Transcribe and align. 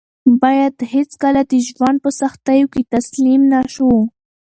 باید 0.41 0.75
هېڅکله 0.93 1.41
د 1.51 1.53
ژوند 1.67 1.97
په 2.03 2.09
سختیو 2.21 2.71
کې 2.73 2.81
تسلیم 2.93 3.41
نه 3.53 3.59
شو. 3.73 3.91